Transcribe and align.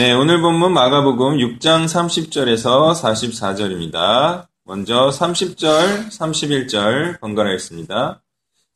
네, 0.00 0.12
오늘 0.14 0.40
본문 0.40 0.72
마가복음 0.72 1.36
6장 1.36 1.84
30절에서 1.84 2.94
44절입니다. 2.94 4.46
먼저 4.64 5.10
30절, 5.10 6.08
31절 6.08 7.20
번갈아있습니다. 7.20 8.22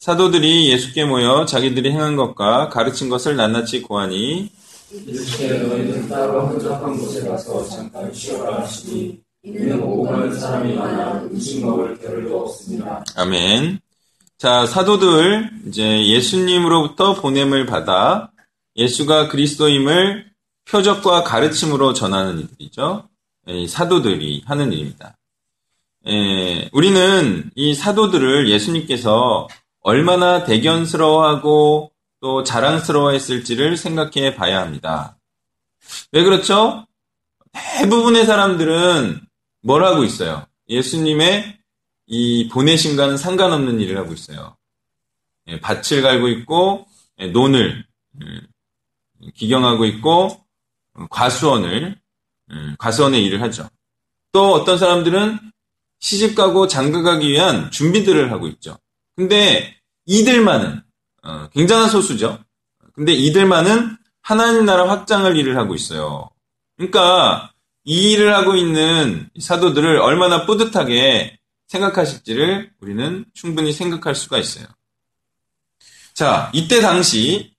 사도들이 0.01 0.71
예수께 0.71 1.07
모여 1.07 1.47
자기들이 1.47 1.93
행한 1.93 2.17
것과 2.17 2.69
가르친 2.69 3.09
것을 3.09 3.37
낱낱이 3.37 3.81
고하니 3.81 4.51
이렇게 4.93 5.49
너희는 5.61 6.11
따로 6.11 6.47
한적한 6.47 6.99
곳에 6.99 7.27
가서 7.27 7.67
잠깐 7.71 8.13
쉬어라 8.13 8.61
하시니 8.61 9.19
이는 9.45 9.83
오고 9.83 10.03
가는 10.03 10.39
사람이 10.39 10.75
많아 10.75 11.23
음식 11.23 11.65
먹을 11.65 11.99
겨를도 12.01 12.39
없습니다. 12.39 13.03
아멘. 13.17 13.81
자, 14.37 14.67
사도들 14.67 15.49
이제 15.69 16.07
예수님으로부터 16.07 17.15
보냄을 17.15 17.65
받아 17.65 18.31
예수가 18.77 19.29
그리스도임을 19.29 20.34
표적과 20.67 21.25
가르침으로 21.25 21.93
전하는 21.93 22.41
이들이죠. 22.41 23.09
이 23.49 23.69
사도들이 23.69 24.45
하는 24.47 24.73
일입니다. 24.73 25.17
에, 26.07 26.69
우리는 26.73 27.51
이 27.55 27.75
사도들을 27.75 28.49
예수님께서 28.51 29.49
얼마나 29.81 30.45
대견스러워하고 30.45 31.93
또 32.21 32.43
자랑스러워했을지를 32.43 33.77
생각해 33.77 34.35
봐야 34.35 34.61
합니다. 34.61 35.19
왜 36.13 36.25
그렇죠? 36.25 36.87
대부분의 37.53 38.25
사람들은 38.25 39.21
뭘 39.63 39.85
하고 39.85 40.05
있어요? 40.05 40.47
예수님의 40.69 41.59
이 42.07 42.49
보내심과는 42.49 43.17
상관없는 43.17 43.81
일을 43.81 43.97
하고 43.99 44.13
있어요. 44.13 44.57
예, 45.49 45.61
밭을 45.61 46.03
갈고 46.03 46.29
있고, 46.29 46.87
예, 47.19 47.27
논을 47.27 47.85
음, 48.21 48.41
기경하고 49.35 49.85
있고, 49.87 50.44
과수원을, 51.11 51.99
음, 52.51 52.77
과수원의 52.79 53.25
일을 53.25 53.43
하죠. 53.43 53.69
또 54.33 54.53
어떤 54.53 54.79
사람들은 54.79 55.39
시집 56.01 56.35
가고 56.35 56.67
장가 56.69 57.03
가기 57.03 57.29
위한 57.29 57.71
준비들을 57.71 58.31
하고 58.33 58.49
있죠. 58.49 58.79
근데 59.17 59.77
이들만은, 60.07 60.83
어, 61.23 61.49
굉장한 61.51 61.89
소수죠. 61.89 62.39
근데 62.95 63.13
이들만은 63.13 63.97
하나님 64.23 64.65
나라 64.65 64.89
확장을 64.89 65.37
일을 65.37 65.57
하고 65.57 65.75
있어요. 65.75 66.31
그러니까 66.77 67.53
이 67.85 68.13
일을 68.13 68.35
하고 68.35 68.55
있는 68.55 69.29
사도들을 69.39 69.99
얼마나 69.99 70.47
뿌듯하게 70.47 71.39
생각하실지를 71.69 72.73
우리는 72.81 73.25
충분히 73.35 73.73
생각할 73.73 74.15
수가 74.15 74.39
있어요. 74.39 74.67
자, 76.15 76.51
이때 76.55 76.81
당시 76.81 77.54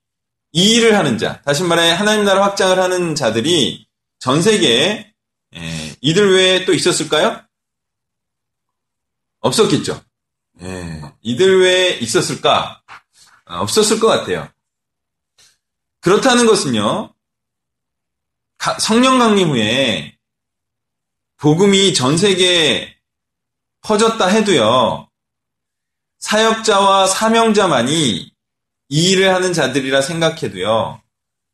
이 0.56 0.76
일을 0.76 0.96
하는 0.96 1.18
자, 1.18 1.42
다시 1.42 1.62
말해 1.62 1.90
하나님 1.90 2.24
나라 2.24 2.42
확장을 2.42 2.78
하는 2.78 3.14
자들이 3.14 3.86
전 4.18 4.40
세계에 4.40 5.12
에, 5.54 5.96
이들 6.00 6.32
외에 6.32 6.64
또 6.64 6.72
있었을까요? 6.72 7.42
없었겠죠. 9.40 10.02
에, 10.62 11.02
이들 11.20 11.60
외에 11.60 11.98
있었을까? 11.98 12.80
아, 13.44 13.60
없었을 13.60 14.00
것 14.00 14.06
같아요. 14.06 14.48
그렇다는 16.00 16.46
것은요, 16.46 17.12
가, 18.56 18.78
성령 18.78 19.18
강림 19.18 19.50
후에 19.50 20.16
복음이 21.36 21.92
전 21.92 22.16
세계에 22.16 22.96
퍼졌다 23.82 24.26
해도요, 24.26 25.10
사역자와 26.18 27.08
사명자만이 27.08 28.35
이 28.88 29.10
일을 29.10 29.34
하는 29.34 29.52
자들이라 29.52 30.00
생각해도요, 30.02 31.00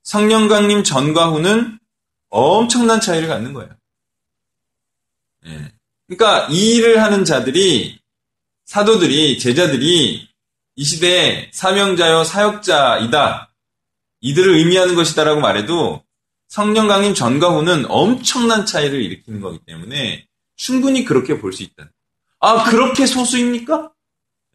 성령 0.02 0.48
강림 0.48 0.84
전과 0.84 1.30
후는 1.30 1.78
엄청난 2.28 3.00
차이를 3.00 3.28
갖는 3.28 3.52
거예요. 3.52 3.70
예. 5.46 5.72
그러니까 6.06 6.48
이 6.50 6.76
일을 6.76 7.02
하는 7.02 7.24
자들이, 7.24 7.98
사도들이, 8.64 9.38
제자들이 9.38 10.28
이 10.76 10.84
시대에 10.84 11.50
사명자요 11.52 12.24
사역자이다. 12.24 13.52
이들을 14.20 14.54
의미하는 14.54 14.94
것이다라고 14.94 15.40
말해도 15.40 16.02
성령 16.48 16.86
강림 16.86 17.14
전과 17.14 17.50
후는 17.50 17.86
엄청난 17.88 18.66
차이를 18.66 19.02
일으키는 19.02 19.40
거기 19.40 19.58
때문에 19.66 20.26
충분히 20.56 21.04
그렇게 21.04 21.38
볼 21.38 21.52
수 21.52 21.62
있다. 21.62 21.90
아, 22.40 22.64
그렇게 22.64 23.06
소수입니까? 23.06 23.90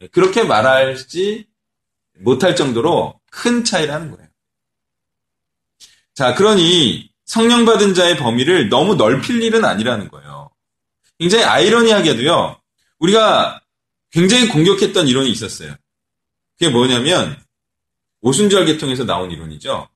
예, 0.01 0.07
그렇게 0.07 0.43
말할지 0.43 1.47
못할 2.19 2.55
정도로 2.55 3.19
큰 3.29 3.63
차이라는 3.63 4.11
거예요. 4.11 4.27
자, 6.13 6.33
그러니 6.33 7.11
성령 7.25 7.65
받은 7.65 7.93
자의 7.93 8.17
범위를 8.17 8.69
너무 8.69 8.95
넓힐 8.95 9.41
일은 9.41 9.65
아니라는 9.65 10.07
거예요. 10.09 10.49
굉장히 11.19 11.43
아이러니하게도요, 11.43 12.59
우리가 12.99 13.61
굉장히 14.11 14.47
공격했던 14.47 15.07
이론이 15.07 15.29
있었어요. 15.29 15.75
그게 16.57 16.69
뭐냐면, 16.71 17.39
오순절 18.21 18.65
계통에서 18.65 19.03
나온 19.03 19.29
이론이죠. 19.29 19.87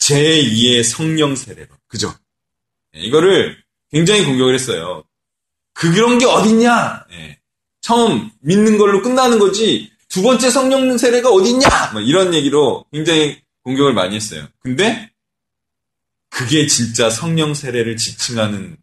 제2의 0.00 0.82
성령 0.82 1.36
세례론. 1.36 1.68
그죠? 1.86 2.12
네, 2.92 3.00
이거를 3.00 3.62
굉장히 3.90 4.24
공격을 4.24 4.54
했어요. 4.54 5.04
그런 5.74 6.18
게 6.18 6.26
어딨냐? 6.26 7.06
네. 7.10 7.38
처음 7.80 8.30
믿는 8.40 8.78
걸로 8.78 9.02
끝나는 9.02 9.38
거지, 9.38 9.91
두 10.12 10.20
번째 10.20 10.50
성령 10.50 10.98
세례가 10.98 11.30
어딨냐? 11.30 11.92
뭐 11.92 12.02
이런 12.02 12.34
얘기로 12.34 12.84
굉장히 12.92 13.42
공격을 13.62 13.94
많이 13.94 14.14
했어요. 14.14 14.46
근데, 14.58 15.10
그게 16.28 16.66
진짜 16.66 17.08
성령 17.08 17.54
세례를 17.54 17.96
지칭하는 17.96 18.76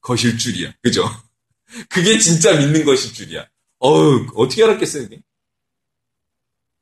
것일 0.00 0.38
줄이야. 0.38 0.72
그죠? 0.82 1.04
그게 1.90 2.18
진짜 2.18 2.56
믿는 2.56 2.86
것일 2.86 3.12
줄이야. 3.12 3.46
어우, 3.78 4.28
어떻게 4.34 4.64
알았겠어요, 4.64 5.02
이게? 5.02 5.20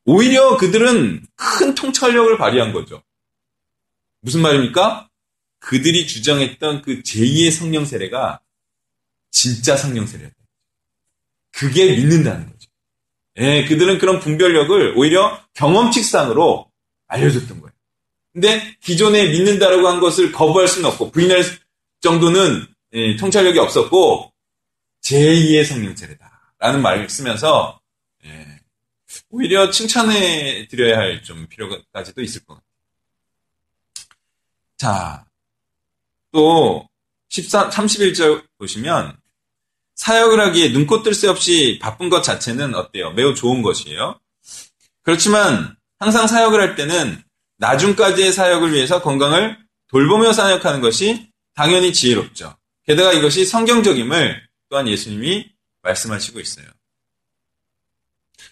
오히려 0.04 0.56
그들은 0.56 1.26
큰 1.34 1.74
통찰력을 1.74 2.38
발휘한 2.38 2.72
거죠. 2.72 3.02
무슨 4.20 4.42
말입니까? 4.42 5.10
그들이 5.58 6.06
주장했던 6.06 6.82
그 6.82 7.02
제2의 7.02 7.50
성령 7.50 7.84
세례가 7.84 8.40
진짜 9.32 9.76
성령 9.76 10.06
세례다. 10.06 10.34
그게 11.50 11.96
믿는다는 11.96 12.46
거죠. 12.46 12.57
예, 13.38 13.64
그들은 13.64 13.98
그런 13.98 14.18
분별력을 14.18 14.94
오히려 14.96 15.40
경험칙상으로 15.54 16.70
알려줬던 17.06 17.60
거예요. 17.60 17.72
근데 18.32 18.76
기존에 18.80 19.28
믿는다라고 19.30 19.88
한 19.88 20.00
것을 20.00 20.32
거부할 20.32 20.68
수는 20.68 20.88
없고 20.90 21.10
부인할 21.10 21.42
정도는 22.00 22.66
예, 22.92 23.16
통찰력이 23.16 23.58
없었고 23.58 24.32
제2의 25.02 25.64
성령 25.64 25.94
세례다라는 25.94 26.82
말을 26.82 27.08
쓰면서 27.08 27.80
예, 28.24 28.60
오히려 29.30 29.70
칭찬해 29.70 30.66
드려야 30.68 30.98
할 30.98 31.22
좀 31.22 31.46
필요까지도 31.48 32.22
있을 32.22 32.44
것 32.44 32.54
같아요. 32.54 32.68
자, 34.76 35.24
또 36.32 36.88
13, 37.28 37.70
31절 37.70 38.44
보시면 38.58 39.16
사역을 39.98 40.40
하기에 40.40 40.68
눈꽃 40.70 41.02
뜰새 41.02 41.26
없이 41.26 41.78
바쁜 41.82 42.08
것 42.08 42.22
자체는 42.22 42.74
어때요? 42.74 43.10
매우 43.10 43.34
좋은 43.34 43.62
것이에요. 43.62 44.18
그렇지만 45.02 45.76
항상 45.98 46.26
사역을 46.26 46.60
할 46.60 46.76
때는 46.76 47.22
나중까지의 47.56 48.32
사역을 48.32 48.72
위해서 48.72 49.02
건강을 49.02 49.58
돌보며 49.88 50.32
사역하는 50.32 50.80
것이 50.80 51.28
당연히 51.54 51.92
지혜롭죠. 51.92 52.56
게다가 52.86 53.12
이것이 53.12 53.44
성경적임을 53.44 54.40
또한 54.68 54.86
예수님이 54.86 55.50
말씀하시고 55.82 56.38
있어요. 56.40 56.66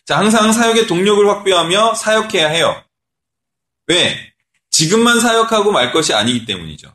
자, 0.05 0.19
항상 0.19 0.53
사역의 0.53 0.89
동력을 0.89 1.29
확보하며 1.29 1.95
사역해야 1.95 2.49
해요. 2.49 2.83
왜? 3.87 4.33
지금만 4.71 5.21
사역하고 5.21 5.71
말 5.71 5.93
것이 5.93 6.13
아니기 6.13 6.45
때문이죠. 6.45 6.93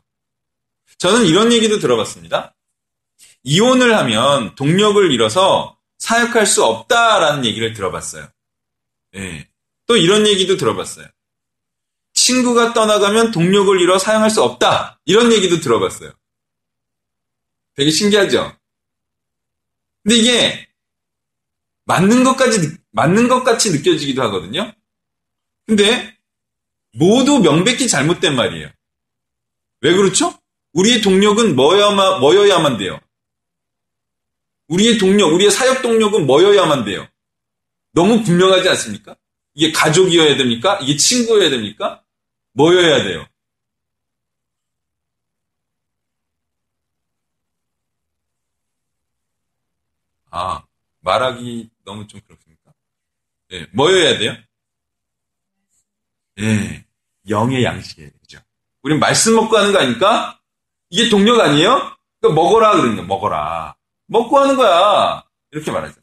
저는 0.98 1.24
이런 1.24 1.52
얘기도 1.52 1.78
들어봤습니다. 1.78 2.54
이혼을 3.44 3.96
하면 3.96 4.54
동력을 4.54 5.10
잃어서 5.10 5.76
사역할 5.98 6.46
수 6.46 6.64
없다라는 6.64 7.44
얘기를 7.44 7.72
들어봤어요. 7.72 8.28
네. 9.12 9.48
또 9.86 9.96
이런 9.96 10.26
얘기도 10.26 10.56
들어봤어요. 10.56 11.06
친구가 12.14 12.72
떠나가면 12.72 13.30
동력을 13.30 13.80
잃어 13.80 13.98
사용할 13.98 14.30
수 14.30 14.42
없다. 14.42 15.00
이런 15.04 15.32
얘기도 15.32 15.60
들어봤어요. 15.60 16.12
되게 17.74 17.90
신기하죠? 17.90 18.54
근데 20.02 20.16
이게 20.16 20.68
맞는 21.84 22.24
것까지, 22.24 22.76
맞는 22.90 23.28
것 23.28 23.44
같이 23.44 23.70
느껴지기도 23.70 24.22
하거든요. 24.22 24.72
근데 25.66 26.16
모두 26.92 27.40
명백히 27.40 27.88
잘못된 27.88 28.36
말이에요. 28.36 28.68
왜 29.80 29.94
그렇죠? 29.94 30.38
우리의 30.74 31.00
동력은 31.00 31.56
뭐여야만, 31.56 32.20
뭐여야만 32.20 32.78
돼요? 32.78 33.00
우리의 34.72 34.96
동력, 34.96 35.34
우리의 35.34 35.50
사역 35.50 35.82
동력은 35.82 36.26
뭐여야만 36.26 36.84
돼요? 36.86 37.06
너무 37.92 38.22
분명하지 38.22 38.70
않습니까? 38.70 39.16
이게 39.54 39.70
가족이어야 39.70 40.36
됩니까? 40.38 40.78
이게 40.80 40.96
친구여야 40.96 41.50
됩니까? 41.50 42.02
뭐여야 42.54 43.04
돼요? 43.04 43.26
아, 50.30 50.64
말하기 51.00 51.68
너무 51.84 52.06
좀 52.06 52.22
그렇습니까? 52.26 52.72
예, 53.50 53.66
뭐여야 53.74 54.18
돼요? 54.18 54.34
예, 56.40 56.86
영의 57.28 57.62
양식이에요. 57.62 58.10
그죠? 58.22 58.38
우린 58.80 58.98
말씀 58.98 59.34
먹고 59.34 59.54
하는 59.54 59.72
거 59.72 59.80
아닙니까? 59.80 60.40
이게 60.88 61.10
동력 61.10 61.38
아니에요? 61.40 61.94
그러니까 62.20 62.42
먹어라 62.42 62.76
그러는 62.76 62.96
거 62.96 63.02
먹어라. 63.02 63.76
먹고 64.12 64.38
하는 64.38 64.56
거야. 64.56 65.24
이렇게 65.50 65.70
말하잖아요. 65.70 66.02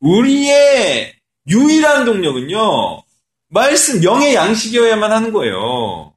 우리의 0.00 1.14
유일한 1.48 2.04
동력은요, 2.04 3.02
말씀, 3.48 4.02
영의 4.02 4.34
양식이어야만 4.34 5.12
하는 5.12 5.32
거예요. 5.32 6.14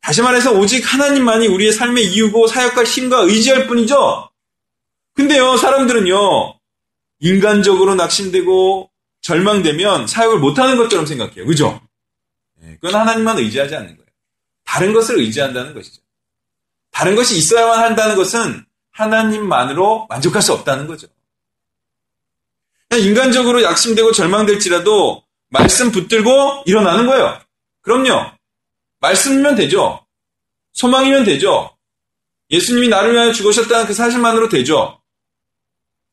다시 0.00 0.22
말해서 0.22 0.52
오직 0.52 0.82
하나님만이 0.92 1.48
우리의 1.48 1.72
삶의 1.72 2.06
이유고 2.12 2.46
사역할 2.46 2.84
힘과 2.84 3.20
의지할 3.20 3.66
뿐이죠. 3.66 4.30
근데요, 5.14 5.56
사람들은요, 5.56 6.58
인간적으로 7.20 7.94
낙심되고 7.94 8.90
절망되면 9.22 10.06
사역을 10.06 10.38
못하는 10.38 10.76
것처럼 10.76 11.06
생각해요. 11.06 11.46
그죠? 11.46 11.80
예, 12.62 12.76
그건 12.80 13.00
하나님만 13.00 13.38
의지하지 13.38 13.74
않는 13.74 13.96
거예요. 13.96 14.06
다른 14.64 14.92
것을 14.92 15.18
의지한다는 15.18 15.74
것이죠. 15.74 16.02
다른 16.90 17.14
것이 17.14 17.36
있어야만 17.36 17.82
한다는 17.82 18.16
것은 18.16 18.64
하나님만으로 18.96 20.06
만족할 20.08 20.42
수 20.42 20.52
없다는 20.52 20.86
거죠. 20.86 21.06
인간적으로 22.98 23.62
약심되고 23.62 24.12
절망될지라도 24.12 25.22
말씀 25.48 25.92
붙들고 25.92 26.64
일어나는 26.66 27.06
거예요. 27.06 27.40
그럼요. 27.82 28.32
말씀이면 29.00 29.54
되죠. 29.54 30.04
소망이면 30.72 31.24
되죠. 31.24 31.76
예수님이 32.50 32.88
나를 32.88 33.12
위하여 33.12 33.32
죽으셨다는 33.32 33.86
그 33.86 33.94
사실만으로 33.94 34.48
되죠. 34.48 35.00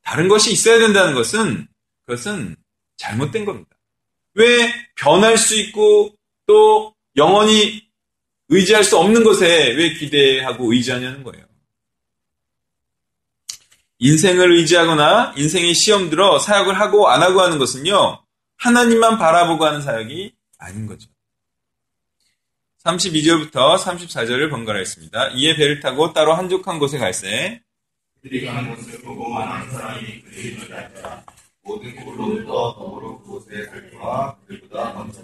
다른 0.03 0.27
것이 0.27 0.51
있어야 0.51 0.79
된다는 0.79 1.13
것은 1.13 1.67
그것은 2.05 2.55
잘못된 2.97 3.45
겁니다. 3.45 3.77
왜 4.33 4.73
변할 4.95 5.37
수 5.37 5.55
있고 5.55 6.13
또 6.45 6.93
영원히 7.15 7.87
의지할 8.49 8.83
수 8.83 8.97
없는 8.97 9.23
것에 9.23 9.73
왜 9.73 9.93
기대하고 9.93 10.73
의지하냐는 10.73 11.23
거예요. 11.23 11.45
인생을 14.03 14.51
의지하거나 14.51 15.33
인생의 15.37 15.73
시험 15.73 16.09
들어 16.09 16.37
사역을 16.37 16.77
하고 16.77 17.07
안 17.07 17.23
하고 17.23 17.39
하는 17.39 17.57
것은요, 17.57 18.21
하나님만 18.57 19.17
바라보고 19.17 19.65
하는 19.65 19.81
사역이 19.81 20.33
아닌 20.59 20.87
거죠. 20.87 21.09
32절부터 22.83 23.77
34절을 23.77 24.49
번갈아했습니다. 24.49 25.29
이에 25.35 25.55
배를 25.55 25.79
타고 25.79 26.11
따로 26.11 26.33
한적한 26.33 26.79
곳에 26.79 26.97
그들보다 34.47 34.93
먼저 34.95 35.21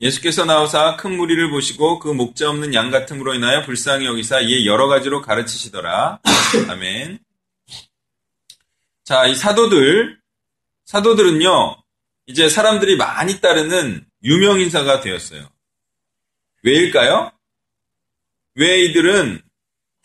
예수께서 0.00 0.44
나오사 0.44 0.96
큰 0.96 1.16
무리를 1.16 1.50
보시고 1.50 1.98
그 1.98 2.08
목자 2.08 2.48
없는 2.50 2.74
양 2.74 2.92
같음으로 2.92 3.34
인하여 3.34 3.64
불쌍히 3.64 4.06
여기사 4.06 4.40
이에 4.40 4.66
여러 4.66 4.86
가지로 4.86 5.20
가르치시더라. 5.20 6.20
아멘. 6.68 7.23
자, 9.04 9.26
이 9.26 9.34
사도들, 9.34 10.18
사도들은요, 10.86 11.76
이제 12.26 12.48
사람들이 12.48 12.96
많이 12.96 13.38
따르는 13.40 14.06
유명 14.22 14.60
인사가 14.60 15.00
되었어요. 15.00 15.50
왜일까요? 16.62 17.30
왜 18.54 18.80
이들은 18.84 19.42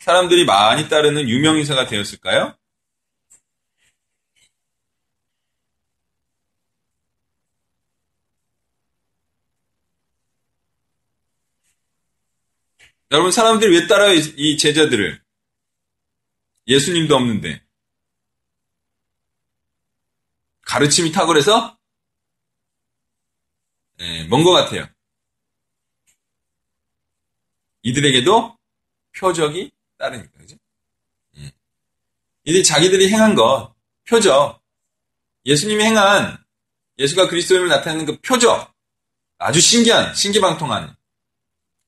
사람들이 0.00 0.44
많이 0.44 0.88
따르는 0.90 1.28
유명 1.30 1.56
인사가 1.56 1.86
되었을까요? 1.86 2.54
여러분, 13.12 13.32
사람들이 13.32 13.76
왜 13.76 13.86
따라요, 13.86 14.12
이 14.36 14.56
제자들을? 14.58 15.20
예수님도 16.66 17.16
없는데. 17.16 17.69
가르침이 20.70 21.10
탁월해서? 21.10 21.76
네, 23.98 24.22
뭔것 24.28 24.52
같아요. 24.52 24.86
이들에게도 27.82 28.56
표적이 29.18 29.72
따르니까, 29.98 30.30
그죠? 30.38 30.56
예. 31.38 31.52
이들이 32.44 32.62
자기들이 32.62 33.08
행한 33.08 33.34
것, 33.34 33.74
표적, 34.08 34.62
예수님이 35.44 35.82
행한, 35.82 36.38
예수가 36.98 37.26
그리스도임을 37.26 37.66
나타내는 37.66 38.06
그 38.06 38.20
표적, 38.20 38.72
아주 39.38 39.60
신기한, 39.60 40.14
신기방통한 40.14 40.94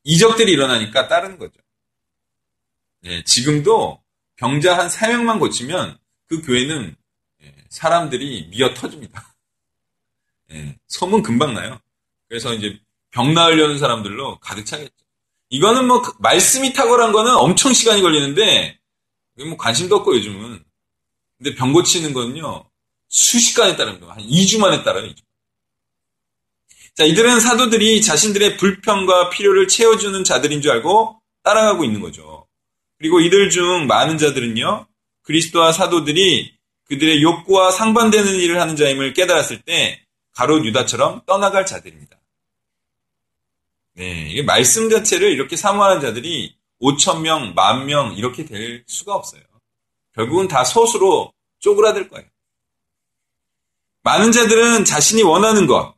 이적들이 0.03 0.51
일어나니까 0.51 1.07
따르는 1.07 1.39
거죠. 1.39 1.61
예, 3.05 3.23
지금도 3.23 4.03
병자 4.35 4.77
한 4.77 4.89
3명만 4.89 5.39
고치면 5.39 5.99
그 6.27 6.43
교회는 6.43 6.97
예, 6.97 7.02
사람들이 7.73 8.49
미어 8.51 8.75
터집니다. 8.75 9.35
예, 10.53 10.77
소문 10.89 11.23
금방 11.23 11.55
나요. 11.55 11.81
그래서 12.29 12.53
이제 12.53 12.79
병 13.11 13.33
나으려는 13.33 13.79
사람들로 13.79 14.39
가득 14.41 14.67
차겠죠. 14.67 14.93
이거는 15.49 15.87
뭐그 15.87 16.17
말씀이 16.19 16.75
탁월한 16.75 17.13
거는 17.13 17.35
엄청 17.35 17.73
시간이 17.73 18.03
걸리는데 18.03 18.79
뭐 19.47 19.57
관심도 19.57 19.97
없고 19.97 20.17
요즘은. 20.17 20.63
근데 21.39 21.55
병 21.55 21.73
고치는 21.73 22.13
거는요. 22.13 22.71
수시간에 23.09 23.77
따릅니다. 23.77 24.09
한 24.11 24.19
2주 24.19 24.61
만에 24.61 24.83
따라요. 24.83 25.07
2주. 25.07 25.23
자, 26.95 27.05
이들은 27.05 27.41
사도들이 27.41 28.03
자신들의 28.03 28.59
불평과 28.59 29.31
필요를 29.31 29.67
채워주는 29.69 30.25
자들인 30.25 30.61
줄 30.61 30.73
알고 30.73 31.21
따라가고 31.43 31.85
있는 31.85 32.03
거죠. 32.03 32.47
그리고 32.99 33.21
이들 33.21 33.49
중 33.49 33.87
많은 33.87 34.19
자들은요. 34.19 34.87
그리스도와 35.23 35.73
사도들이 35.73 36.55
그들의 36.93 37.23
욕구와 37.23 37.71
상반되는 37.71 38.35
일을 38.35 38.61
하는 38.61 38.77
자임을 38.77 39.15
깨달았을 39.15 39.63
때 39.63 40.05
가롯 40.35 40.63
유다처럼 40.67 41.23
떠나갈 41.25 41.65
자들입니다. 41.65 42.19
네, 43.95 44.29
이게 44.29 44.43
말씀 44.43 44.91
자체를 44.91 45.33
이렇게 45.33 45.57
사모하는 45.57 46.03
자들이 46.03 46.55
5천 46.83 47.23
명, 47.23 47.55
만 47.55 47.87
명 47.87 48.13
이렇게 48.15 48.45
될 48.45 48.85
수가 48.87 49.15
없어요. 49.15 49.41
결국은 50.15 50.49
다 50.49 50.65
소수로 50.65 51.33
쪼그라들 51.61 52.11
거예요. 52.11 52.29
많은 54.03 54.31
자들은 54.31 54.85
자신이 54.85 55.23
원하는 55.23 55.67
것, 55.67 55.95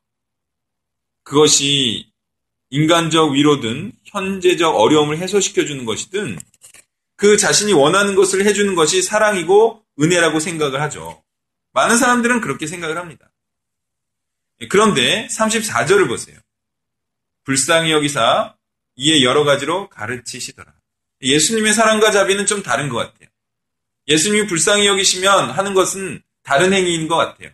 그것이 1.24 2.12
인간적 2.70 3.32
위로든 3.32 3.92
현재적 4.04 4.76
어려움을 4.76 5.18
해소시켜주는 5.18 5.84
것이든 5.86 6.38
그 7.16 7.36
자신이 7.36 7.72
원하는 7.72 8.14
것을 8.14 8.46
해주는 8.46 8.76
것이 8.76 9.02
사랑이고 9.02 9.83
은혜라고 10.00 10.40
생각을 10.40 10.80
하죠. 10.82 11.22
많은 11.72 11.96
사람들은 11.98 12.40
그렇게 12.40 12.66
생각을 12.66 12.96
합니다. 12.96 13.30
그런데 14.70 15.26
34절을 15.26 16.08
보세요. 16.08 16.38
불쌍히 17.44 17.92
여기사 17.92 18.54
이에 18.96 19.22
여러 19.22 19.44
가지로 19.44 19.88
가르치시더라. 19.90 20.72
예수님의 21.20 21.74
사랑과 21.74 22.10
자비는 22.10 22.46
좀 22.46 22.62
다른 22.62 22.88
것 22.88 22.96
같아요. 22.96 23.28
예수님이 24.08 24.46
불쌍히 24.46 24.86
여기시면 24.86 25.50
하는 25.50 25.74
것은 25.74 26.22
다른 26.42 26.72
행위인 26.72 27.08
것 27.08 27.16
같아요. 27.16 27.50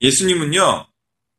예수님은요, 0.00 0.86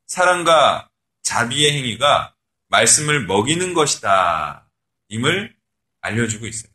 사랑과 0.07 0.89
자비의 1.23 1.71
행위가 1.73 2.35
말씀을 2.67 3.25
먹이는 3.25 3.73
것이다. 3.73 4.69
임을 5.09 5.55
알려주고 6.01 6.45
있어요. 6.45 6.71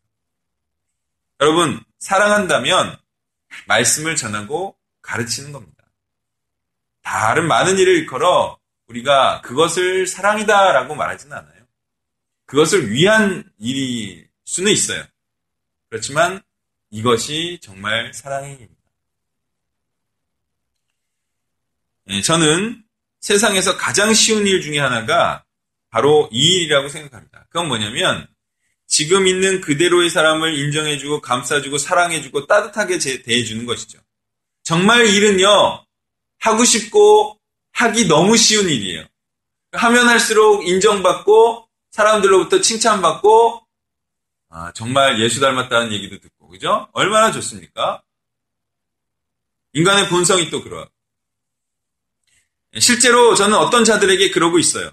여러분, 1.41 1.81
사랑한다면 2.05 2.99
말씀을 3.67 4.15
전하고 4.15 4.77
가르치는 5.01 5.53
겁니다. 5.53 5.85
다른 7.03 7.49
많은 7.49 7.79
일을 7.79 7.95
일컬어 8.01 8.59
우리가 8.89 9.41
그것을 9.41 10.07
사랑이다라고 10.07 10.95
말하지는 10.95 11.35
않아요. 11.35 11.65
그것을 12.45 12.91
위한 12.91 13.51
일일 13.59 14.29
수는 14.45 14.71
있어요. 14.71 15.03
그렇지만 15.89 16.43
이것이 16.91 17.59
정말 17.63 18.13
사랑의 18.13 18.51
행위입니다. 18.51 18.83
예, 22.11 22.21
저는 22.21 22.85
세상에서 23.21 23.79
가장 23.79 24.13
쉬운 24.13 24.47
일 24.47 24.61
중에 24.61 24.79
하나가 24.79 25.43
바로 25.89 26.29
이 26.31 26.57
일이라고 26.57 26.91
생각합니다. 26.91 27.47
그건 27.49 27.69
뭐냐면 27.69 28.29
지금 28.87 29.27
있는 29.27 29.61
그대로의 29.61 30.11
사람을 30.11 30.59
인정해주고 30.59 31.21
감싸주고 31.21 31.79
사랑해주고 31.79 32.47
따뜻하게 32.47 32.99
대해주는 32.99 33.67
것이죠. 33.67 33.99
정말 34.63 35.07
일은요 35.07 35.85
하고 36.39 36.65
싶고 36.65 37.41
하기 37.73 38.07
너무 38.07 38.37
쉬운 38.37 38.69
일이에요. 38.69 39.05
하면 39.73 40.09
할수록 40.09 40.67
인정받고 40.67 41.69
사람들로부터 41.91 42.61
칭찬받고 42.61 43.67
아, 44.51 44.73
정말 44.73 45.21
예수 45.21 45.41
닮았다는 45.41 45.93
얘기도 45.93 46.21
듣고 46.21 46.49
그죠? 46.49 46.89
얼마나 46.93 47.33
좋습니까? 47.33 48.03
인간의 49.73 50.09
본성이 50.09 50.49
또 50.51 50.63
그러하. 50.63 50.89
실제로 52.79 53.35
저는 53.35 53.57
어떤 53.57 53.85
자들에게 53.85 54.31
그러고 54.31 54.59
있어요. 54.59 54.93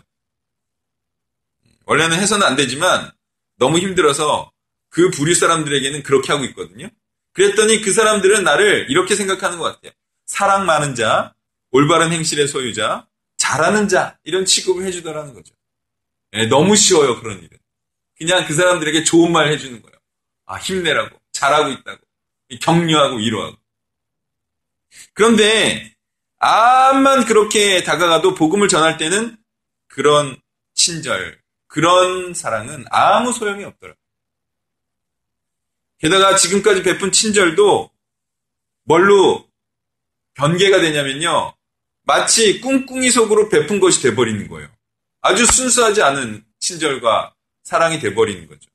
원래는 1.86 2.18
해서는 2.18 2.46
안 2.46 2.56
되지만 2.56 3.12
너무 3.62 3.78
힘들어서 3.78 4.52
그 4.90 5.12
부류 5.12 5.36
사람들에게는 5.36 6.02
그렇게 6.02 6.34
하고 6.34 6.46
있거든요. 6.46 6.90
그랬더니 7.32 7.82
그 7.82 7.94
사람들은 7.94 8.44
나를 8.44 8.88
이렇게 8.90 9.16
생각하는 9.16 9.60
것 9.60 9.66
같아요. 9.66 9.92
사랑 10.26 10.66
많은 10.66 10.96
자, 10.96 11.36
올바른 11.70 12.12
행실의 12.12 12.48
소유자, 12.48 13.08
잘하는 13.38 13.88
자 13.88 14.18
이런 14.24 14.46
취급을 14.46 14.84
해주더라는 14.86 15.36
거죠. 15.36 15.54
네, 16.32 16.48
너무 16.48 16.76
쉬워요 16.76 17.22
그런 17.22 17.38
일은. 17.38 17.50
그냥 18.18 18.48
그 18.48 18.56
사람들에게 18.56 19.04
좋은 19.04 19.32
말 19.32 19.52
해주는 19.52 19.80
거예요. 19.80 19.96
아 20.48 20.56
힘내라고 20.58 21.16
잘하고 21.32 21.70
있다고 21.70 22.02
격려하고 22.62 23.18
위로하고. 23.18 23.58
그런데 25.14 25.94
암만 26.40 27.26
그렇게 27.26 27.84
다가가도 27.84 28.34
복음을 28.34 28.68
전할 28.68 28.98
때는 28.98 29.38
그런 29.88 30.36
친절, 30.74 31.41
그런 31.72 32.34
사랑은 32.34 32.84
아무 32.92 33.32
소용이 33.32 33.64
없더라. 33.64 33.94
게다가 36.00 36.36
지금까지 36.36 36.84
베푼 36.84 37.14
친절도 37.14 37.90
뭘로 38.84 39.48
변개가 40.34 40.82
되냐면요. 40.82 41.56
마치 42.04 42.60
꿍꿍이 42.60 43.10
속으로 43.10 43.48
베푼 43.48 43.80
것이 43.80 44.02
돼버리는 44.02 44.50
거예요. 44.50 44.68
아주 45.22 45.46
순수하지 45.46 46.02
않은 46.02 46.44
친절과 46.60 47.36
사랑이 47.64 48.02
돼버리는 48.02 48.48
거죠. 48.48 48.70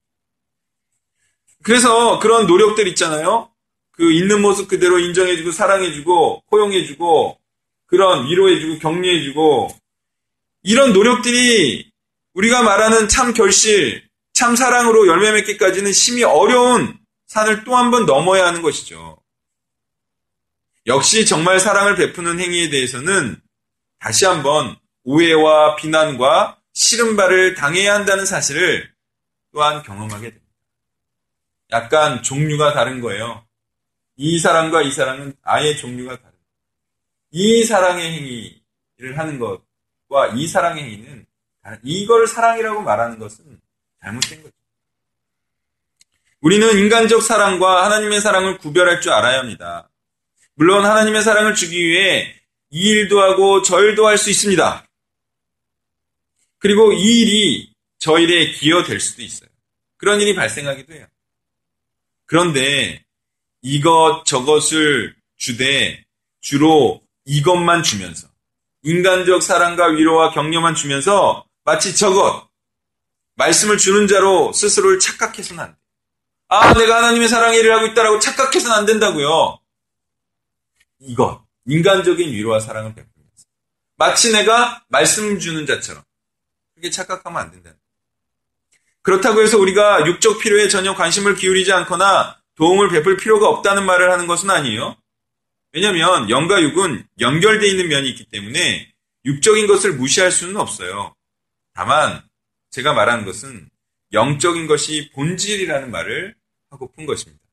그래서 1.63 2.19
그런 2.19 2.47
노력들 2.47 2.89
있잖아요. 2.89 3.53
그 3.91 4.11
있는 4.11 4.41
모습 4.41 4.69
그대로 4.69 4.99
인정해주고 4.99 5.53
사랑해주고 5.53 6.45
포용해주고 6.49 7.39
그런 7.85 8.27
위로해주고 8.27 8.79
격려해주고 8.79 9.69
이런 10.63 10.95
노력들이 10.95 11.93
우리가 12.37 12.63
말하는 12.63 13.09
참 13.09 13.33
결실, 13.33 14.07
참 14.35 14.57
사랑으로 14.57 15.07
열매 15.07 15.33
맺기까지는 15.33 15.93
심히 15.93 16.23
어려운 16.23 16.99
산을 17.29 17.65
또 17.65 17.75
한 17.75 17.91
번 17.91 18.05
넘어야 18.05 18.47
하는 18.47 18.61
것이죠. 18.61 19.17
역시 20.87 21.25
정말 21.25 21.59
사랑을 21.59 21.97
베푸는 21.97 22.39
행위에 22.39 22.69
대해서는 22.69 23.41
다시 23.99 24.27
한번 24.27 24.77
오해와 25.05 25.77
비난과 25.77 26.61
바를 27.17 27.55
당해야 27.55 27.95
한다는 27.95 28.27
사실을 28.27 28.93
또한 29.53 29.83
경험하게 29.83 30.29
됩니다. 30.31 30.47
약간 31.71 32.23
종류가 32.23 32.75
다른 32.75 33.01
거예요. 33.01 33.47
이 34.17 34.39
사랑과 34.39 34.83
이 34.83 34.93
사랑은 34.93 35.35
아예 35.43 35.75
종류가 35.75 36.19
다른 36.19 36.35
이 37.31 37.65
사랑의 37.65 38.13
행위를 38.13 39.19
하는 39.19 39.39
것과 39.39 40.35
이 40.35 40.47
사랑의 40.47 40.85
행위는 40.85 41.27
이걸 41.83 42.27
사랑이라고 42.27 42.83
말하는 42.83 43.19
것은 43.19 43.61
잘못된 44.03 44.43
거죠. 44.43 44.55
우리는 46.41 46.79
인간적 46.79 47.23
사랑과 47.23 47.85
하나님의 47.87 48.21
사랑을 48.21 48.59
구별할 48.59 49.01
줄 49.01 49.13
알아야 49.13 49.41
합니다. 49.41 49.91
물론 50.55 50.85
하나님의 50.85 51.23
사랑을 51.23 51.55
주기 51.55 51.85
위해 51.87 52.35
이 52.71 52.89
일도 52.89 53.21
하고 53.21 53.63
저 53.63 53.81
일도 53.81 54.07
할 54.07 54.19
수 54.19 54.31
있습니다. 54.31 54.87
그리고 56.59 56.93
이 56.93 57.21
일이 57.21 57.73
저 57.99 58.19
일에 58.19 58.53
기여될 58.53 59.01
수도 59.01 59.23
있어요. 59.23 59.49
그런 59.97 60.21
일이 60.21 60.35
발생하기도 60.35 60.95
해요. 60.95 61.07
그런데 62.27 63.05
이것 63.63 64.25
저것을 64.25 65.15
주되 65.37 66.05
주로 66.41 67.03
이것만 67.25 67.83
주면서 67.83 68.29
인간적 68.83 69.43
사랑과 69.43 69.87
위로와 69.87 70.31
격려만 70.33 70.75
주면서 70.75 71.46
마치 71.67 71.97
저것 71.97 72.49
말씀을 73.35 73.77
주는 73.77 74.07
자로 74.07 74.53
스스로를 74.53 75.01
착각해서는 75.01 75.63
안 75.63 75.73
돼. 75.73 75.79
아, 76.49 76.73
내가 76.75 76.99
하나님의 76.99 77.29
사랑의 77.29 77.59
일을 77.59 77.75
하고 77.75 77.87
있다라고 77.89 78.21
착각해서는 78.21 78.75
안 78.75 78.87
된다고요. 78.87 79.59
이것, 81.01 81.45
인간적인 81.67 82.33
위로와 82.33 82.61
사랑을 82.61 82.95
베풀면서. 82.95 83.47
마치 83.97 84.31
내가 84.31 84.85
말씀 84.89 85.41
주는 85.41 85.67
자처럼. 85.67 86.05
그렇게 86.75 86.91
착각하면 86.91 87.43
안 87.43 87.51
된다. 87.51 87.73
그렇다고 89.03 89.43
해서 89.43 89.59
우리가 89.59 90.07
육적 90.07 90.39
필요에 90.39 90.69
전혀 90.69 90.95
관심을 90.95 91.35
기울이지 91.35 91.73
않거나 91.73 92.41
도움을 92.55 92.91
베풀 92.91 93.17
필요가 93.17 93.49
없다는 93.49 93.85
말을 93.85 94.13
하는 94.13 94.29
것은 94.29 94.51
아니에요. 94.51 94.97
왜냐하면 95.73 96.31
영과 96.31 96.63
육은 96.63 97.09
연결되어 97.19 97.69
있는 97.69 97.89
면이 97.89 98.09
있기 98.11 98.27
때문에 98.27 98.93
육적인 99.25 99.67
것을 99.67 99.95
무시할 99.95 100.31
수는 100.31 100.57
없어요. 100.57 101.16
다만 101.77 102.23
제가 102.71 102.95
말하는 102.95 103.27
것은 103.27 103.69
영적인 104.13 104.67
것이 104.67 105.11
본질이라는 105.13 105.91
말을 105.91 106.35
하고픈 106.71 107.05
것입니다. 107.05 107.45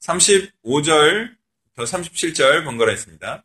35절 0.00 1.36
더 1.76 1.84
37절 1.84 2.64
번갈아 2.64 2.92
있습니다. 2.92 3.44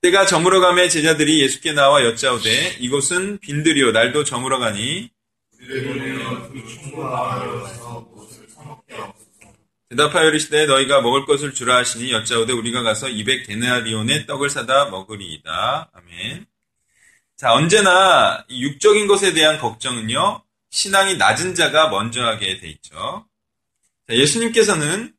때가 0.00 0.24
저물어감에 0.24 0.88
제자들이 0.88 1.42
예수께 1.42 1.72
나와 1.72 2.04
여짜오되 2.04 2.76
이곳은 2.80 3.38
빈들이요 3.38 3.92
날도 3.92 4.24
저물어가니 4.24 5.10
대답하여 9.90 10.28
이르시되 10.28 10.66
너희가 10.66 11.02
먹을 11.02 11.26
것을 11.26 11.52
주라 11.52 11.76
하시니 11.76 12.12
여짜오되 12.12 12.52
우리가 12.52 12.82
가서 12.82 13.08
200 13.08 13.46
데나리온의 13.46 14.26
떡을 14.26 14.48
사다 14.50 14.90
먹으리이다. 14.90 15.90
아멘. 15.92 16.46
자 17.36 17.52
언제나 17.52 18.44
육적인 18.48 19.06
것에 19.06 19.34
대한 19.34 19.58
걱정은요 19.58 20.42
신앙이 20.70 21.16
낮은 21.16 21.54
자가 21.54 21.88
먼저 21.88 22.24
하게 22.24 22.58
돼 22.58 22.68
있죠. 22.68 23.26
자, 24.06 24.14
예수님께서는 24.14 25.14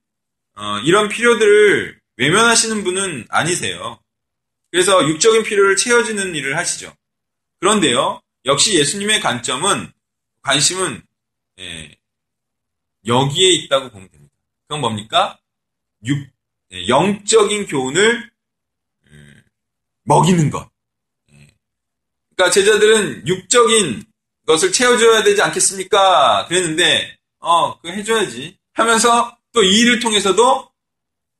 어, 0.55 0.79
이런 0.79 1.09
필요들을 1.09 1.99
외면하시는 2.17 2.83
분은 2.83 3.27
아니세요. 3.29 3.99
그래서 4.71 5.07
육적인 5.07 5.43
필요를 5.43 5.75
채워주는 5.75 6.35
일을 6.35 6.57
하시죠. 6.57 6.93
그런데요, 7.59 8.21
역시 8.45 8.77
예수님의 8.77 9.21
관점은 9.21 9.91
관심은 10.41 11.03
예, 11.59 11.97
여기에 13.05 13.49
있다고 13.49 13.89
보면 13.89 14.09
됩니다. 14.09 14.33
그건 14.63 14.81
뭡니까? 14.81 15.39
육, 16.05 16.27
예, 16.71 16.87
영적인 16.87 17.67
교훈을 17.67 18.31
음, 19.07 19.43
먹이는 20.03 20.49
것. 20.49 20.69
예. 22.37 22.43
그러니까 22.43 22.51
제자들은 22.51 23.27
육적인 23.27 24.03
것을 24.45 24.71
채워줘야 24.71 25.23
되지 25.23 25.41
않겠습니까? 25.41 26.45
그랬는데, 26.47 27.17
어, 27.39 27.79
그 27.81 27.89
해줘야지. 27.89 28.57
하면서 28.73 29.37
또 29.53 29.63
이 29.63 29.79
일을 29.79 29.99
통해서도 29.99 30.69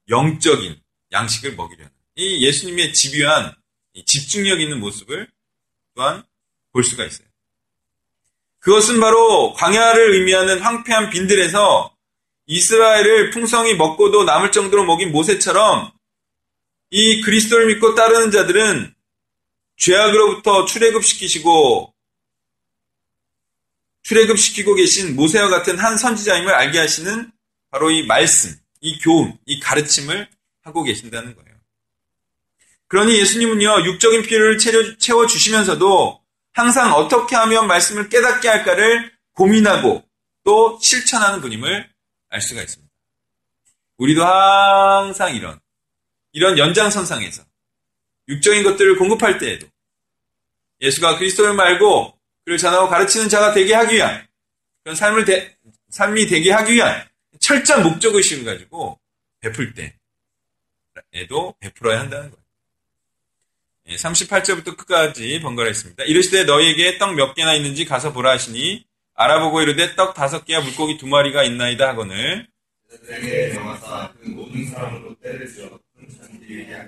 영적인 0.10 0.76
양식을 1.12 1.56
먹이려는 1.56 1.92
이 2.16 2.44
예수님의 2.48 2.94
집요한 2.94 3.54
집중력 4.08 4.60
있는 4.60 4.80
모습을 4.80 5.30
또한 5.96 6.24
볼 6.74 6.84
수가 6.84 7.06
있어요. 7.06 7.28
그것은 8.60 9.00
바로 9.00 9.54
광야를 9.54 10.16
의미하는 10.16 10.60
황폐한 10.62 11.12
빈들에서 11.12 11.96
이스라엘을 12.48 13.30
풍성히 13.30 13.76
먹고도 13.76 14.24
남을 14.24 14.52
정도로 14.52 14.86
먹인 14.86 15.12
모세처럼 15.12 15.92
이 16.90 17.22
그리스도를 17.22 17.68
믿고 17.68 17.94
따르는 17.94 18.32
자들은 18.32 18.96
죄악으로부터 19.78 20.66
출애굽시키시고 20.66 21.94
출애굽시키고 24.04 24.76
계신 24.76 25.16
모세와 25.16 25.50
같은 25.50 25.78
한 25.78 25.98
선지자임을 25.98 26.54
알게 26.54 26.80
하시는 26.80 27.32
바로 27.70 27.92
이 27.92 28.06
말씀, 28.06 28.56
이 28.80 28.98
교훈, 29.00 29.38
이 29.46 29.60
가르침을 29.60 30.30
하고 30.64 30.84
계신다는 30.84 31.36
거예요. 31.36 31.58
그러니 32.88 33.18
예수님은요, 33.20 33.86
육적인 33.86 34.24
필요를 34.24 34.98
채워주시면서도 34.98 36.22
항상 36.54 36.94
어떻게 36.94 37.36
하면 37.36 37.68
말씀을 37.68 38.10
깨닫게 38.10 38.48
할까를 38.48 39.12
고민하고 39.34 40.04
또 40.44 40.80
실천하는 40.82 41.42
분임을 41.42 41.90
알 42.30 42.42
수가 42.42 42.62
있습니다. 42.62 42.92
우리도 43.98 44.26
항상 44.26 45.36
이런, 45.36 45.60
이런 46.32 46.58
연장선상에서 46.58 47.44
육적인 48.28 48.64
것들을 48.64 48.98
공급할 48.98 49.38
때에도 49.38 49.68
예수가 50.82 51.18
그리스도를 51.18 51.54
말고 51.54 52.18
그를 52.46 52.58
전하고 52.58 52.88
가르치는 52.88 53.30
자가 53.30 53.54
되게 53.54 53.74
하기 53.74 53.96
위한 53.96 54.28
그런 54.84 54.96
삶을 54.96 55.26
대, 55.26 55.56
삶이 55.90 56.28
되게 56.28 56.52
하기 56.52 56.74
위한 56.74 57.08
철저한 57.40 57.84
목적의식을 57.84 58.46
가지고 58.46 59.00
베풀 59.40 59.74
때에도 61.12 61.56
베풀어야 61.60 62.00
한다는 62.00 62.32
거예요. 62.32 62.48
38절부터 63.96 64.76
끝까지 64.78 65.40
번갈아 65.42 65.70
있습니다. 65.70 66.04
이르시되 66.04 66.44
너희에게 66.44 66.98
떡 66.98 67.14
몇 67.14 67.34
개나 67.34 67.54
있는지 67.56 67.86
가서 67.86 68.12
보라 68.12 68.32
하시니 68.32 68.86
알아보고 69.14 69.62
이르되 69.62 69.96
떡 69.96 70.14
다섯 70.14 70.46
개와 70.46 70.62
물고기 70.62 70.98
두 70.98 71.08
마리가 71.08 71.44
있나이다 71.44 71.88
하거늘 71.88 72.48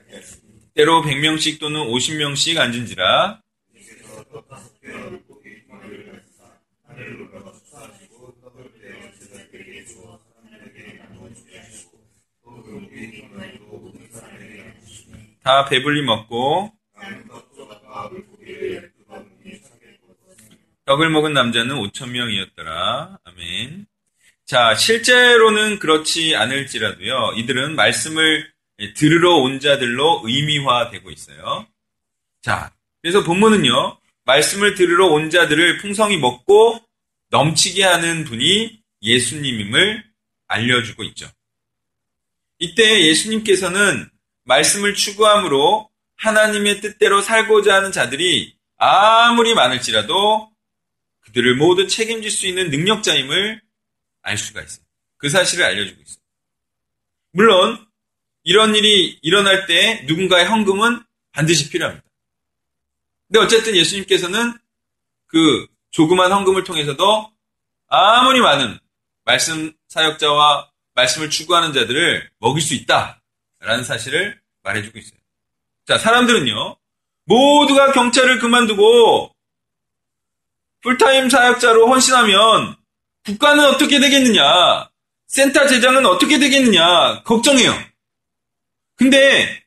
때 0.08 0.49
로 0.83 1.01
100명씩 1.01 1.59
또는 1.59 1.81
50명씩 1.81 2.57
앉은지라 2.57 3.41
다 15.43 15.65
배불리 15.65 16.03
먹고 16.03 16.71
떡을 20.86 21.09
먹은 21.12 21.33
남자는 21.33 21.75
5천 21.75 22.09
명이었더라. 22.09 23.19
아멘. 23.24 23.86
자, 24.45 24.74
실제로는 24.74 25.77
그렇지 25.77 26.36
않을지라도요. 26.36 27.33
이들은 27.38 27.75
말씀을 27.75 28.51
들으러 28.95 29.36
온 29.36 29.59
자들로 29.59 30.21
의미화되고 30.24 31.12
있어요. 31.12 31.67
자, 32.41 32.74
그래서 33.01 33.24
본문은요. 33.24 33.98
말씀을 34.25 34.75
들으러 34.75 35.07
온 35.07 35.29
자들을 35.29 35.79
풍성히 35.79 36.17
먹고 36.17 36.79
넘치게 37.29 37.83
하는 37.83 38.24
분이 38.24 38.81
예수님임을 39.01 40.03
알려주고 40.48 41.03
있죠. 41.05 41.29
이때 42.59 43.05
예수님께서는 43.07 44.09
말씀을 44.43 44.93
추구함으로 44.93 45.89
하나님의 46.17 46.81
뜻대로 46.81 47.21
살고자 47.21 47.75
하는 47.75 47.91
자들이 47.91 48.55
아무리 48.77 49.53
많을지라도 49.53 50.51
그들을 51.21 51.55
모두 51.55 51.88
책임질 51.88 52.31
수 52.31 52.48
있는 52.48 52.69
능력자임을 52.69 53.62
알 54.21 54.38
수가 54.38 54.62
있어요. 54.62 54.86
그 55.17 55.29
사실을 55.29 55.65
알려주고 55.65 56.01
있어요. 56.01 56.19
물론 57.31 57.88
이런 58.50 58.75
일이 58.75 59.20
일어날 59.22 59.68
때 59.68 60.03
누군가의 60.08 60.48
헌금은 60.48 61.03
반드시 61.34 61.70
필요합니다. 61.70 62.03
근데 63.27 63.46
어쨌든 63.46 63.75
예수님께서는 63.75 64.58
그 65.27 65.68
조그만 65.91 66.32
헌금을 66.32 66.63
통해서도 66.63 67.32
아무리 67.89 68.41
많은 68.41 68.79
말씀 69.24 69.72
사역자와 69.89 70.68
말씀을 70.96 71.29
추구하는 71.29 71.74
자들을 71.74 72.27
먹일 72.39 72.63
수 72.63 72.74
있다라는 72.74 73.84
사실을 73.84 74.41
말해주고 74.63 74.98
있어요. 74.98 75.20
자, 75.86 76.00
사람들은요, 76.00 76.75
모두가 77.25 77.91
경찰을 77.91 78.39
그만두고 78.39 79.32
풀타임 80.82 81.29
사역자로 81.29 81.88
헌신하면 81.88 82.77
국가는 83.25 83.63
어떻게 83.65 84.00
되겠느냐? 84.00 84.89
센터 85.27 85.68
재장은 85.68 86.08
어떻게 86.08 86.39
되겠느냐? 86.39 87.22
걱정해요. 87.22 87.88
근데 89.00 89.65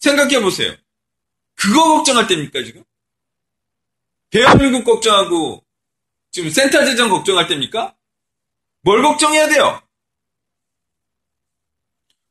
생각해 0.00 0.40
보세요. 0.40 0.76
그거 1.54 1.94
걱정할 1.94 2.26
때입니까, 2.26 2.64
지금? 2.64 2.82
대한민국 4.30 4.84
걱정하고 4.84 5.64
지금 6.32 6.50
센터 6.50 6.84
재정 6.84 7.08
걱정할 7.08 7.46
때입니까? 7.46 7.94
뭘 8.80 9.00
걱정해야 9.00 9.46
돼요? 9.46 9.80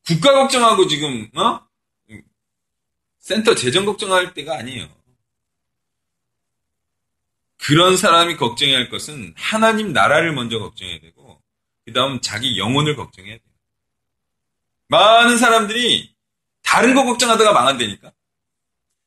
국가 0.05 0.33
걱정하고 0.33 0.87
지금, 0.87 1.31
어? 1.37 1.65
센터 3.19 3.55
재정 3.55 3.85
걱정할 3.85 4.33
때가 4.33 4.57
아니에요. 4.57 4.89
그런 7.55 7.95
사람이 7.95 8.35
걱정해야 8.35 8.79
할 8.79 8.89
것은 8.89 9.33
하나님 9.37 9.93
나라를 9.93 10.33
먼저 10.33 10.59
걱정해야 10.59 10.99
되고, 10.99 11.41
그 11.85 11.93
다음 11.93 12.19
자기 12.19 12.57
영혼을 12.57 12.97
걱정해야 12.97 13.37
돼요. 13.37 13.50
많은 14.91 15.37
사람들이 15.37 16.13
다른 16.63 16.93
거 16.93 17.05
걱정하다가 17.05 17.53
망한다니까. 17.53 18.11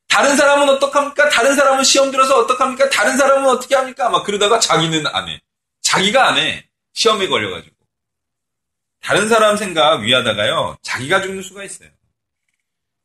다른 0.07 0.35
사람은 0.35 0.67
어떡합니까? 0.69 1.29
다른 1.29 1.55
사람은 1.55 1.83
시험 1.83 2.09
들어서 2.09 2.39
어떡합니까? 2.39 2.89
다른 2.89 3.17
사람은 3.17 3.47
어떻게 3.49 3.75
합니까? 3.75 4.09
막 4.09 4.23
그러다가 4.23 4.59
자기는 4.59 5.05
안 5.07 5.29
해. 5.29 5.39
자기가 5.81 6.27
안 6.27 6.37
해. 6.37 6.67
시험에 6.93 7.27
걸려가지고. 7.27 7.75
다른 9.01 9.29
사람 9.29 9.55
생각 9.57 10.01
위하다가요, 10.01 10.77
자기가 10.81 11.21
죽는 11.21 11.43
수가 11.43 11.63
있어요. 11.63 11.89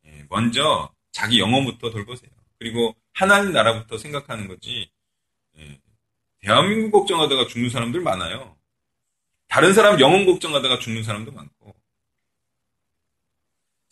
예, 0.07 0.25
먼저 0.31 0.91
자기 1.13 1.39
영혼부터 1.39 1.91
돌보세요. 1.91 2.31
그리고 2.59 2.97
하나님 3.13 3.53
나라부터 3.53 3.99
생각하는 3.99 4.49
거지. 4.49 4.91
예, 5.59 5.79
대한민국 6.41 7.01
걱정하다가 7.01 7.49
죽는 7.49 7.69
사람들 7.69 8.01
많아요. 8.01 8.57
다른 9.49 9.75
사람 9.75 10.01
영혼 10.01 10.25
걱정하다가 10.25 10.79
죽는 10.79 11.03
사람도 11.03 11.33
많고. 11.33 11.60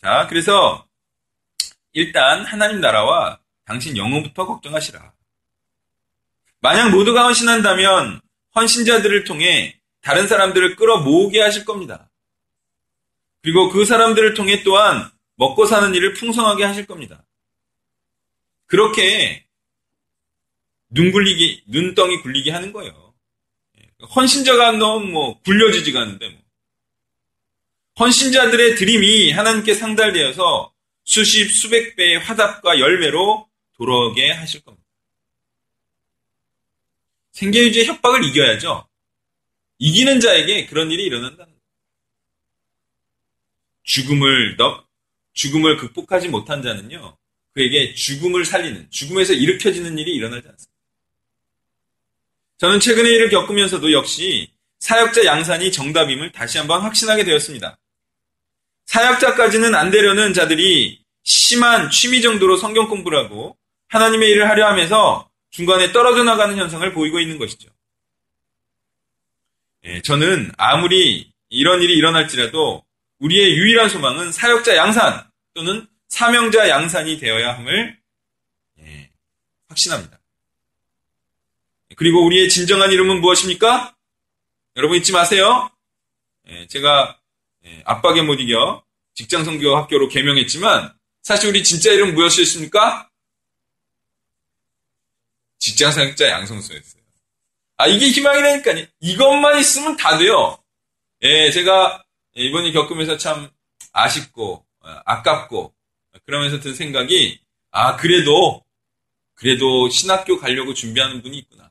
자, 0.01 0.27
그래서 0.29 0.87
일단 1.93 2.45
하나님 2.45 2.81
나라와 2.81 3.41
당신 3.65 3.97
영혼부터 3.97 4.47
걱정하시라. 4.47 5.13
만약 6.61 6.91
모두가 6.91 7.25
헌신한다면 7.25 8.21
헌신자들을 8.55 9.25
통해 9.25 9.81
다른 10.01 10.27
사람들을 10.27 10.77
끌어 10.77 10.99
모으게 10.99 11.41
하실 11.41 11.65
겁니다. 11.65 12.11
그리고 13.43 13.69
그 13.71 13.85
사람들을 13.85 14.35
통해 14.35 14.63
또한 14.63 15.11
먹고 15.37 15.67
사는 15.67 15.95
일을 15.95 16.15
풍성하게 16.15 16.65
하실 16.65 16.87
겁니다. 16.87 17.25
그렇게 18.67 19.47
눈 20.91 21.13
굴리기, 21.13 21.65
눈덩이 21.69 22.21
굴리게 22.23 22.51
하는 22.51 22.73
거예요. 22.73 23.15
헌신자가 24.15 24.73
너무 24.73 25.07
뭐 25.07 25.41
굴려지지가 25.43 26.01
않는데 26.01 26.29
뭐. 26.29 26.48
헌신자들의 27.99 28.77
드림이 28.77 29.33
하나님께 29.33 29.75
상달되어서 29.75 30.73
수십, 31.05 31.51
수백 31.51 31.97
배의 31.97 32.21
화답과 32.21 32.79
열매로 32.79 33.49
돌아오게 33.77 34.31
하실 34.31 34.61
겁니다. 34.63 34.87
생계유지의 37.33 37.87
협박을 37.87 38.25
이겨야죠. 38.25 38.87
이기는 39.79 40.21
자에게 40.21 40.67
그런 40.67 40.91
일이 40.91 41.05
일어난다는. 41.05 41.55
죽음을 43.85 44.57
너, 44.57 44.87
죽음을 45.33 45.77
극복하지 45.79 46.29
못한 46.29 46.63
자는요, 46.63 47.17
그에게 47.55 47.95
죽음을 47.95 48.45
살리는, 48.45 48.91
죽음에서 48.91 49.33
일으켜지는 49.33 49.99
일이 49.99 50.15
일어나지 50.15 50.47
않습니다. 50.49 50.73
저는 52.59 52.81
최근에 52.81 53.09
일을 53.09 53.31
겪으면서도 53.31 53.93
역시 53.93 54.53
사역자 54.81 55.25
양산이 55.25 55.73
정답임을 55.73 56.33
다시 56.33 56.59
한번 56.59 56.83
확신하게 56.83 57.25
되었습니다. 57.25 57.79
사역자까지는 58.89 59.75
안 59.75 59.91
되려는 59.91 60.33
자들이 60.33 61.05
심한 61.23 61.91
취미 61.91 62.23
정도로 62.23 62.57
성경 62.57 62.89
공부를 62.89 63.19
하고 63.19 63.57
하나님의 63.89 64.31
일을 64.31 64.49
하려 64.49 64.67
하면서 64.67 65.31
중간에 65.51 65.93
떨어져 65.93 66.25
나가는 66.25 66.57
현상을 66.57 66.91
보이고 66.95 67.21
있는 67.21 67.39
것이죠. 67.39 67.69
예, 69.85 70.01
저는 70.03 70.53
아무리 70.57 71.31
이런 71.51 71.83
일이 71.83 71.97
일어날지라도 71.97 72.85
우리의 73.19 73.57
유일한 73.59 73.91
소망은 73.91 74.33
사역자 74.33 74.77
양산 74.77 75.29
또는 75.53 75.87
사명자 76.09 76.69
양산이 76.69 77.19
되어야 77.19 77.59
함을 77.59 77.99
예, 78.81 79.11
확신합니다. 79.69 80.19
그리고 81.97 82.25
우리의 82.25 82.49
진정한 82.49 82.91
이름은 82.91 83.21
무엇입니까? 83.21 83.95
여러분 84.77 84.97
잊지 84.97 85.13
마세요. 85.13 85.71
예, 86.49 86.67
제가 86.69 87.17
예, 87.17 87.18
압박에 87.85 88.23
못 88.23 88.35
이겨 88.41 88.83
직장 89.15 89.45
선교 89.45 89.77
학교로 89.77 90.09
개명했지만 90.09 90.95
사실 91.23 91.49
우리 91.51 91.63
진짜 91.65 91.93
이름 91.93 92.15
무엇이었습니까? 92.15 93.09
직장 95.59 95.91
사역자 95.93 96.29
양성소였어요. 96.29 97.03
아, 97.79 97.87
이게 97.87 98.09
희망이라니까요. 98.09 98.87
이것만 99.01 99.59
있으면 99.61 99.97
다 99.97 100.19
돼요. 100.19 100.59
예, 101.23 101.51
제가 101.51 102.05
이번에 102.35 102.73
겪으면서 102.73 103.17
참 103.17 103.51
아쉽고, 103.93 104.65
어, 104.81 105.01
아깝고, 105.05 105.75
그러면서 106.25 106.61
든 106.61 106.75
생각이, 106.75 107.41
아, 107.71 107.97
그래도, 107.97 108.65
그래도 109.35 109.89
신학교 109.91 110.39
가려고 110.39 110.75
준비하는 110.75 111.23
분이 111.23 111.39
있구나. 111.39 111.71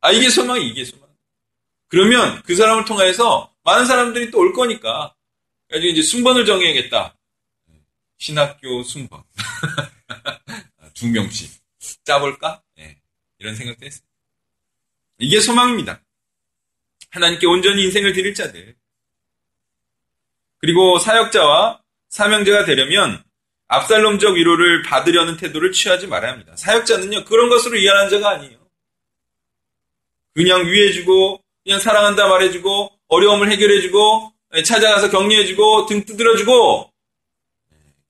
아, 0.00 0.12
이게 0.12 0.28
소망이, 0.30 0.68
이게 0.68 0.84
소망. 0.84 1.08
그러면 1.88 2.42
그 2.44 2.54
사람을 2.54 2.84
통해서 2.84 3.52
많은 3.64 3.86
사람들이 3.86 4.30
또 4.30 4.38
올 4.38 4.52
거니까, 4.52 5.14
그래가지고 5.68 5.92
이제 5.92 6.02
순번을 6.02 6.44
정해야겠다. 6.44 7.16
신학교 8.16 8.82
순번. 8.82 9.22
두 10.94 11.08
명씩. 11.08 11.50
짜볼까? 12.04 12.62
예. 12.78 12.98
이런 13.38 13.54
생각도 13.54 13.86
했어요. 13.86 14.02
이게 15.18 15.40
소망입니다. 15.40 16.00
하나님께 17.10 17.46
온전히 17.46 17.84
인생을 17.84 18.12
드릴 18.12 18.34
자들. 18.34 18.76
그리고 20.58 20.98
사역자와 20.98 21.82
사명자가 22.08 22.64
되려면 22.64 23.22
압살롬적 23.68 24.36
위로를 24.36 24.82
받으려는 24.82 25.36
태도를 25.36 25.72
취하지 25.72 26.06
말아야 26.06 26.32
합니다. 26.32 26.56
사역자는요, 26.56 27.24
그런 27.26 27.48
것으로 27.48 27.76
이해하는 27.76 28.08
자가 28.08 28.30
아니에요. 28.30 28.58
그냥 30.34 30.66
위해주고, 30.66 31.42
그냥 31.64 31.78
사랑한다 31.78 32.28
말해주고, 32.28 32.98
어려움을 33.08 33.50
해결해주고, 33.52 34.32
찾아가서 34.64 35.10
격려해주고, 35.10 35.86
등 35.86 36.04
두드려주고, 36.04 36.92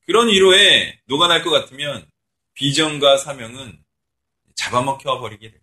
그런 0.07 0.29
위로에 0.29 0.99
녹아날 1.07 1.43
것 1.43 1.51
같으면 1.51 2.07
비전과 2.55 3.19
사명은 3.19 3.79
잡아먹혀 4.57 5.19
버리게 5.21 5.51
돼요. 5.51 5.61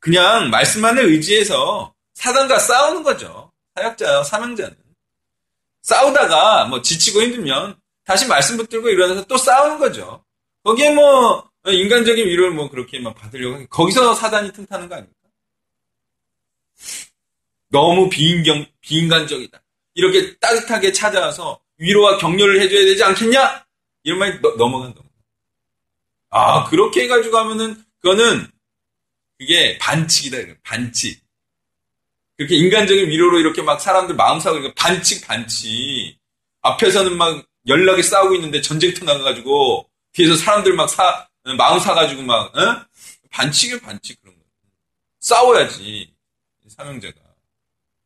그냥 0.00 0.50
말씀만을 0.50 1.04
의지해서 1.04 1.94
사단과 2.14 2.58
싸우는 2.58 3.02
거죠. 3.02 3.52
사역자와 3.74 4.24
사명자는. 4.24 4.76
싸우다가 5.82 6.66
뭐 6.66 6.82
지치고 6.82 7.22
힘들면 7.22 7.78
다시 8.04 8.26
말씀 8.26 8.56
붙들고 8.56 8.88
일어나서 8.88 9.24
또 9.26 9.36
싸우는 9.36 9.78
거죠. 9.78 10.24
거기에 10.64 10.90
뭐 10.94 11.48
인간적인 11.66 12.26
위로를 12.26 12.52
뭐 12.52 12.68
그렇게 12.70 12.98
막 12.98 13.14
받으려고 13.14 13.66
거기서 13.68 14.14
사단이 14.14 14.52
틈타는 14.52 14.88
거 14.88 14.96
아닙니까? 14.96 15.17
너무 17.70 18.08
비인경, 18.08 18.66
비인간적이다. 18.80 19.62
이렇게 19.94 20.36
따뜻하게 20.38 20.92
찾아와서 20.92 21.60
위로와 21.78 22.18
격려를 22.18 22.60
해줘야 22.60 22.84
되지 22.84 23.02
않겠냐? 23.02 23.66
이런 24.04 24.18
말이 24.18 24.38
너, 24.40 24.54
넘어간 24.56 24.94
넘어. 24.94 25.08
아 26.30 26.64
그렇게 26.68 27.04
해가지고 27.04 27.36
하면은 27.38 27.82
그거는 28.00 28.46
그게 29.38 29.78
반칙이다. 29.78 30.38
반칙. 30.62 31.20
그렇게 32.36 32.56
인간적인 32.56 33.08
위로로 33.08 33.40
이렇게 33.40 33.62
막 33.62 33.80
사람들 33.80 34.14
마음 34.14 34.38
사고 34.40 34.56
그러니까 34.58 34.80
반칙 34.80 35.26
반칙. 35.26 36.16
앞에서는 36.62 37.16
막 37.16 37.44
연락이 37.66 38.02
싸우고 38.02 38.34
있는데 38.36 38.60
전쟁터 38.60 39.04
나가가지고 39.04 39.88
뒤에서 40.12 40.36
사람들 40.36 40.74
막 40.74 40.88
사, 40.88 41.28
마음 41.56 41.78
사가지고 41.78 42.22
막, 42.22 42.56
어? 42.56 42.86
반칙이 43.30 43.80
반칙 43.80 44.20
그런 44.20 44.36
거. 44.36 44.42
싸워야지. 45.20 46.14
사명자가. 46.68 47.27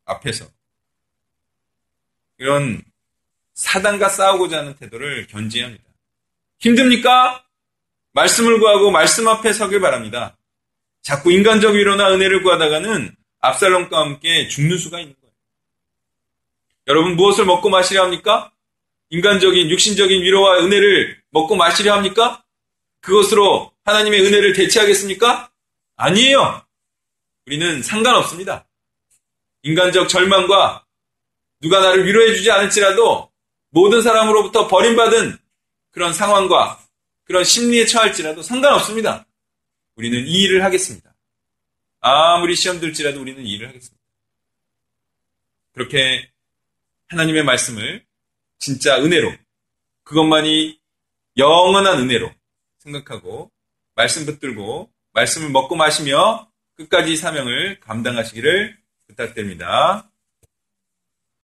앞에서. 0.05 0.47
이런 2.37 2.83
사단과 3.53 4.09
싸우고자 4.09 4.59
하는 4.59 4.75
태도를 4.75 5.27
견지해야 5.27 5.67
합니다. 5.67 5.85
힘듭니까? 6.59 7.45
말씀을 8.13 8.59
구하고 8.59 8.91
말씀 8.91 9.27
앞에 9.27 9.53
서길 9.53 9.79
바랍니다. 9.79 10.37
자꾸 11.01 11.31
인간적 11.31 11.75
위로나 11.75 12.13
은혜를 12.13 12.43
구하다가는 12.43 13.15
압살롬과 13.39 13.99
함께 13.99 14.47
죽는 14.47 14.77
수가 14.77 14.99
있는 14.99 15.15
거예요. 15.19 15.33
여러분 16.87 17.15
무엇을 17.15 17.45
먹고 17.45 17.69
마시려 17.69 18.03
합니까? 18.03 18.51
인간적인 19.09 19.69
육신적인 19.69 20.21
위로와 20.21 20.59
은혜를 20.63 21.21
먹고 21.31 21.55
마시려 21.55 21.93
합니까? 21.93 22.43
그것으로 23.01 23.71
하나님의 23.83 24.21
은혜를 24.21 24.53
대체하겠습니까? 24.53 25.51
아니에요. 25.97 26.65
우리는 27.45 27.83
상관없습니다. 27.83 28.65
인간적 29.63 30.09
절망과 30.09 30.85
누가 31.61 31.79
나를 31.79 32.05
위로해주지 32.05 32.51
않을지라도 32.51 33.31
모든 33.69 34.01
사람으로부터 34.01 34.67
버림받은 34.67 35.37
그런 35.91 36.13
상황과 36.13 36.79
그런 37.23 37.43
심리에 37.43 37.85
처할지라도 37.85 38.43
상관없습니다. 38.43 39.25
우리는 39.95 40.27
이 40.27 40.43
일을 40.43 40.63
하겠습니다. 40.63 41.13
아무리 41.99 42.55
시험 42.55 42.79
들지라도 42.79 43.21
우리는 43.21 43.43
이 43.45 43.51
일을 43.53 43.69
하겠습니다. 43.69 44.03
그렇게 45.71 46.29
하나님의 47.07 47.43
말씀을 47.43 48.05
진짜 48.59 48.97
은혜로, 48.97 49.33
그것만이 50.03 50.79
영원한 51.37 51.99
은혜로 51.99 52.31
생각하고, 52.79 53.51
말씀 53.95 54.25
붙들고, 54.25 54.91
말씀을 55.13 55.49
먹고 55.49 55.75
마시며 55.75 56.51
끝까지 56.75 57.15
사명을 57.15 57.79
감당하시기를 57.79 58.82
부탁드립니다. 59.07 60.12